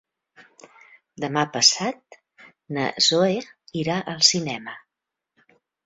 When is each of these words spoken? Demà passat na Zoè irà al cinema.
Demà 1.25 1.43
passat 1.59 2.19
na 2.79 2.89
Zoè 3.11 3.31
irà 3.85 4.03
al 4.15 4.29
cinema. 4.33 4.79